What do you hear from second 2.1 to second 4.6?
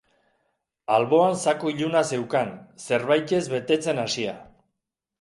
zeukan, zerbaitez betetzen hasia.